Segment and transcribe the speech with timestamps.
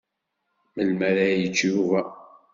[0.73, 2.01] Melmi ara yečč Yuba?